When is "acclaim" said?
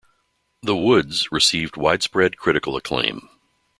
2.75-3.29